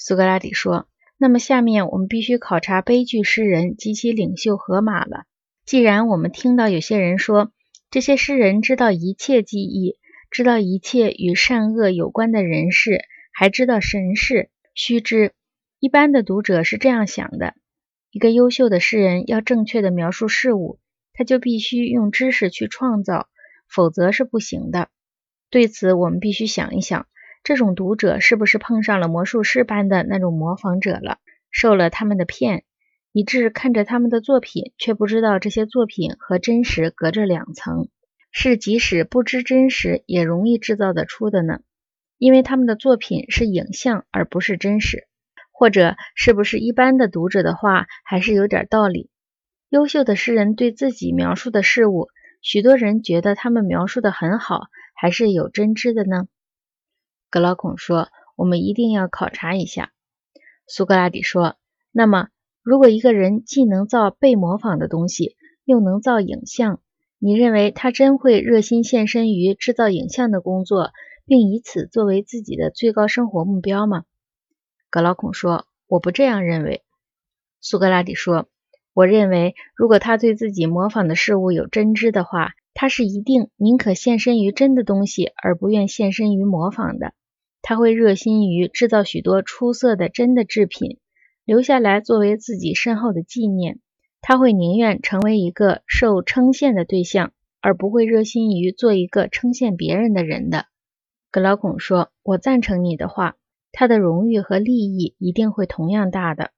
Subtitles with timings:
[0.00, 5.24] 苏格拉底说：“那么下面我们必须考察悲剧诗人及其领袖荷马了。
[5.66, 7.50] 既然我们听到有些人说
[7.90, 9.96] 这些诗人知道一切记忆，
[10.30, 13.00] 知道一切与善恶有关的人事，
[13.32, 15.32] 还知道神事，须知
[15.80, 17.54] 一般的读者是这样想的：
[18.12, 20.78] 一个优秀的诗人要正确的描述事物，
[21.12, 23.28] 他就必须用知识去创造，
[23.68, 24.90] 否则是不行的。
[25.50, 27.08] 对此，我们必须想一想。”
[27.48, 31.16] 这种读者是不是碰上了魔术师般的那种模仿者了，
[31.50, 32.64] 受了他们的骗，
[33.10, 37.88] 以致看着他们的作品，却不知道这些作品和真实隔着两层，
[38.30, 41.60] 是即使不知真实也容易制造得出的呢？
[42.18, 45.08] 因为他们的作品是影像而不是真实，
[45.50, 49.08] 或者是不是一般的读者的话还是有点道理？
[49.70, 52.08] 优秀的诗人对自己描述的事物，
[52.42, 56.26] 许多人觉得他们描述的很好，还是有真知的呢？
[57.30, 59.92] 格劳孔说：“我们一定要考察一下。”
[60.66, 61.56] 苏格拉底说
[61.92, 62.28] ：“那么，
[62.62, 66.80] 如果一个人既能造被模仿的东西，又能造影像，
[67.18, 70.92] 你认为他真会热心献身于制造影像的工作，
[71.26, 74.04] 并以此作为自己的最高生活目标吗？”
[74.88, 76.82] 格劳孔说：“我不这样认为。”
[77.60, 78.48] 苏格拉底说
[78.94, 87.12] ：“我认为，如果他对自己模仿的事物有真知的话，他是一定宁可献身于真的东西，而不愿献身于模仿的。”
[87.68, 90.96] 他会热心于制造许多出色的真的制品，
[91.44, 93.80] 留下来作为自己身后的纪念。
[94.22, 100.64] 他会宁愿成为一个受称羡的对象，而不会热心于做一个称羡别人的人的。
[101.30, 103.36] 格劳孔说：“我赞成你的话，
[103.70, 106.52] 他的荣誉和利益一定会同样大的。”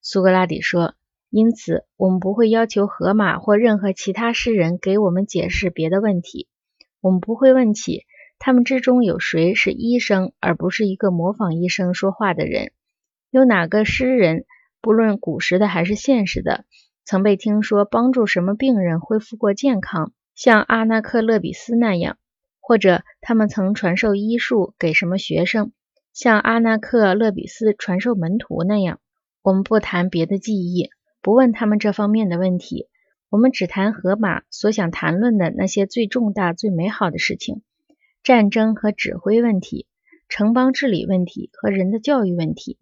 [0.00, 0.94] 苏格拉底说
[1.28, 6.46] ：“因此，我们不会要求荷马或任何其他诗人给我们解释别的问题。
[7.00, 8.04] 我们不会问起。”
[8.46, 12.70] 他们之中有谁是医生，而不是一个模仿医生说话的人？
[13.28, 14.44] 有哪个诗人，
[14.80, 16.64] 不论古时的还是现实的，
[17.04, 22.18] 曾被听说帮助什么病人恢复过健康，像阿那克勒比斯那样？
[22.60, 25.72] 或者他们曾传授医术给什么学生，
[26.12, 29.00] 像阿那克勒比斯传授门徒那样？
[29.42, 30.90] 我们不谈别的记忆，
[31.20, 32.86] 不问他们这方面的问题，
[33.28, 37.62] 我们只谈荷马所想谈论的那些最重大、最美好的事情。
[38.26, 39.86] 战争和指挥问题、
[40.28, 42.76] 城邦治理问题和人的教育问题，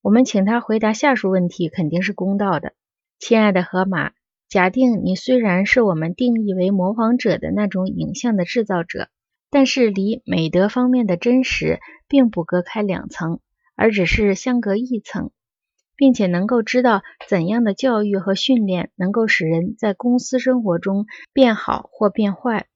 [0.00, 2.72] 我们请他回答下述问题肯定是公道的。
[3.18, 4.12] 亲爱的河马，
[4.48, 9.10] 假定你虽然是我们定义为模仿者的那种影像的制造者，
[9.50, 13.40] 但是离美德方面的真实并不隔开两层，
[13.76, 15.32] 而只是相隔一层，
[15.96, 22.68] 并且能够知道怎样的教育和训练能够使人在公司生活中变好或变坏。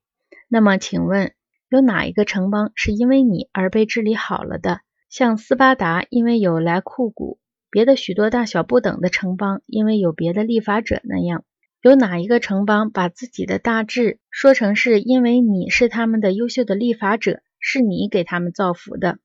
[0.46, 1.32] 那么，请问？
[1.72, 4.82] 有哪一个城邦是因为你而被治理好了的？
[5.08, 7.38] 像斯巴达因为有莱库古，
[7.70, 11.44] 别的许多大小不等的城邦因为有别的立法者那样。
[11.80, 19.18] 有哪一个城邦把自己的大治说成是因为你是他们的优秀的立法者，是你给他们造福的？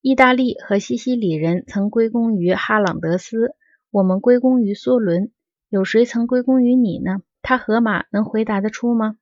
[0.00, 3.54] 意大利和西西里人曾归功于哈朗德斯，
[3.90, 5.30] 我们归功于梭伦，
[5.68, 7.20] 有谁曾归功于你呢？
[7.42, 9.18] 他河马能回答得出吗？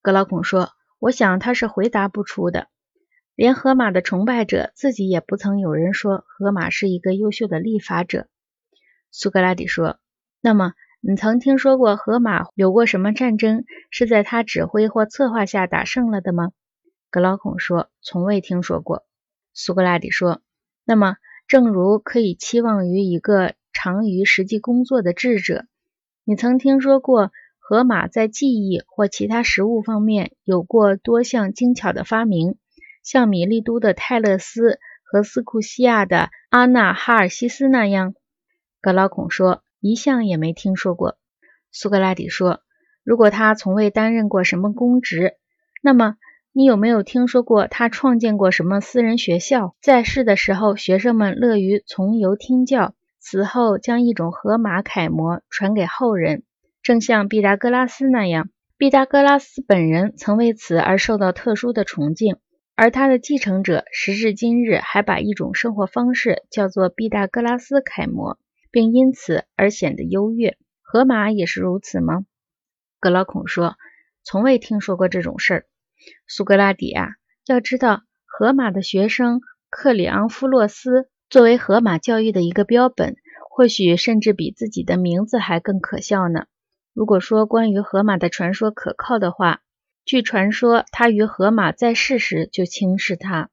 [0.00, 0.70] 格劳孔说。
[1.02, 2.68] 我想他是回答不出的，
[3.34, 8.28] 连荷马的崇拜者自己也不曾有人说荷马是一个优秀的立法者。
[9.10, 9.98] 苏格拉底说
[10.40, 16.52] ：“那么，你曾听说过荷马有过什么战争是在他指挥或策划下打胜了的吗？”
[17.10, 19.04] 格劳孔说：“从未听说过。”
[19.52, 20.40] 苏格拉底说
[20.86, 21.16] ：“那么，
[21.48, 25.64] 正如可以期望于一个长于实际工作的智者，
[26.22, 27.32] 你曾听说过？”
[27.64, 32.56] 荷马在技艺或其他实物方面有过多项精巧的发明，
[33.04, 38.14] 像米利都的泰勒斯和斯库西亚的阿纳哈尔西斯那样。
[38.80, 41.16] 格劳孔说：“一向也没听说过。”
[41.70, 42.62] 苏格拉底说
[43.04, 45.34] ：“如果他从未担任过什么公职，
[45.80, 46.16] 那么
[46.52, 49.76] 你有没有听说过他创建过什么私人学校？
[49.80, 56.42] 在世的时候，学生们乐于从游听教，死后将一种荷马楷模传给后人。”
[56.82, 62.38] 正像毕达哥拉斯那样，毕达哥拉斯本人曾为此而受到特殊的崇敬，
[62.74, 68.36] 而他的继承者时至今日还把一种生活方式叫做毕达哥拉斯楷模，
[68.72, 70.56] 并因此而显得优越。
[70.80, 72.24] 荷马也是如此吗？
[72.98, 73.76] 格劳孔说
[74.24, 75.66] ：“从未听说过这种事儿。”
[76.26, 77.10] 苏格拉底啊，
[77.46, 79.40] 要知道，荷马的学生
[79.70, 83.14] 克里昂夫洛斯作为荷马教育的一个标本，
[83.50, 86.46] 或许甚至比自己的名字还更可笑呢。
[86.94, 89.60] 如果说关于荷马的传说可靠的话，
[90.04, 93.48] 据传说他与荷马在世时就轻视他。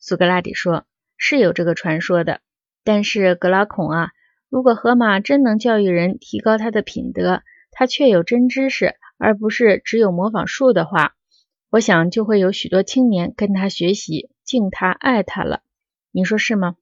[0.00, 0.84] 苏格拉底说
[1.16, 2.40] ：“是有这个传说的。
[2.82, 4.10] 但是格拉孔啊，
[4.48, 11.14] 如果荷马真能教育人提高他的品德，他却有真知识，而不是只有模仿术的话，
[11.70, 15.60] 我想就会有许多青年跟他学习，敬他爱他了。
[16.10, 16.76] 你说是吗？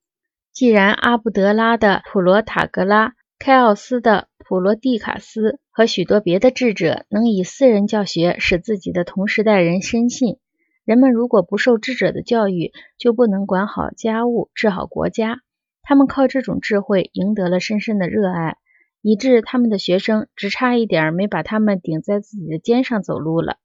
[0.52, 10.36] 既然阿布德拉的普罗塔格拉、开奥斯的普罗蒂卡斯和许多别的智者能以私人教学使自己的同时代人深信，
[10.84, 15.38] 人们如果不受智者的教育，就不能管好家务、治好国家。
[15.82, 18.58] 他们靠这种智慧赢得了深深的热爱，
[19.00, 23.56] 以致他们的学生只差一点没把他们顶在自己的肩上走路了。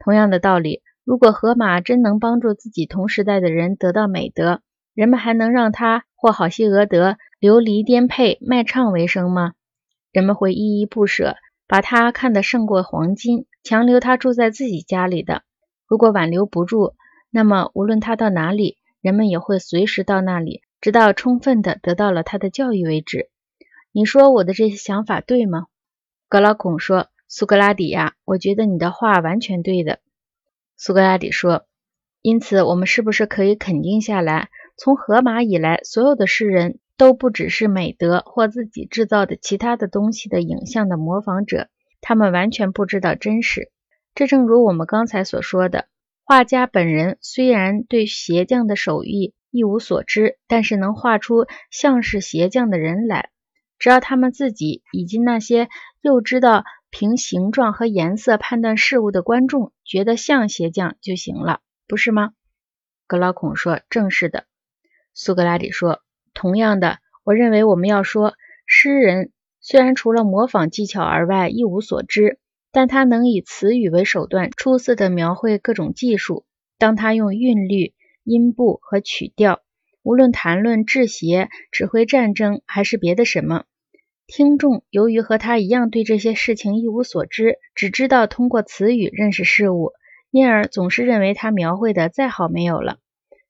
[0.00, 4.62] 同样的道理，如果河马真能帮助自己同时代的人得到美德，
[4.94, 9.52] 人们还能让他或好西俄德流离颠沛卖唱为生吗？
[10.14, 11.34] 人们会依依不舍，
[11.66, 15.42] 把他看得胜过黄金，强留他住在自己家里的。
[15.88, 16.94] 如果挽留不住，
[17.30, 23.28] 那么无论他到哪里，人们也会随时到那里，直到充分的得到了他的教育为止。
[23.90, 25.66] 你说我的这些想法对吗？
[26.28, 29.98] 格老孔说：“苏格拉底呀，我觉得你的话完全对的。”
[30.78, 31.66] 苏格拉底说
[32.22, 41.68] ：“因此，我们是不是可以肯定下来？”从荷马以来，所有的诗人都不只是美德或自己制造的其他的东西的影像的模仿者，
[42.00, 43.70] 他们完全不知道真实。
[44.14, 45.88] 这正如我们刚才所说的，
[46.24, 53.30] 画家本人虽然对鞋匠的手艺一无所知，但是能画出像是鞋匠的人来。
[53.78, 55.68] 只要他们自己以及那些
[56.00, 62.30] 又知道凭形状和颜色判断事物的观众觉得像鞋匠就行了，不是吗？
[63.06, 64.44] 格劳孔说：“正是的。”
[65.12, 66.00] 苏格拉底说
[66.44, 68.34] ：“同样的，我认为我们要说，
[68.66, 69.32] 诗人
[69.62, 72.38] 虽然除了模仿技巧而外一无所知，
[72.70, 76.44] 但他能以词语为手段，出色的描绘各种技术。
[76.76, 77.94] 当他用韵律、
[78.24, 79.62] 音部和曲调，
[80.02, 83.64] 无论谈论制鞋、指挥战争还是别的什么，
[84.26, 89.92] 听众由于和他一样对这些事情一无所知，只知道通过词语认识事物，
[90.30, 92.98] 因而总是认为他描绘的再好没有了。”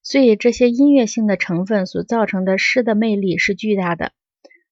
[0.04, 4.12] 所以，这些音乐性的成分所造成的诗的魅力是巨大的。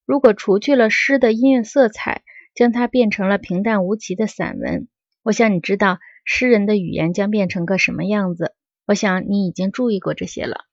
[0.04, 2.22] 如果除去了诗的音乐色彩，
[2.54, 4.88] 将它变成了平淡无奇的散文，
[5.22, 8.52] 我想你知道诗人的语言将变成个什么样子。
[8.84, 10.66] 我想你已经注意过这些了。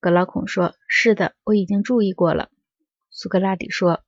[0.00, 2.48] 格老孔说：“是的，我已经注意过了。”
[3.12, 4.00] 苏格拉底说：“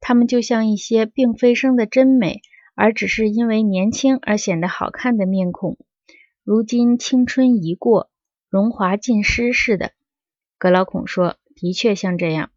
[0.00, 2.42] 他们就像一些并非生的真美，
[2.74, 5.78] 而只是因为年轻而显得好看的面孔。
[6.44, 8.09] 如今青春一过。”
[8.50, 9.92] 荣华尽失似的，
[10.58, 12.50] 格老孔说：“的确像这样。”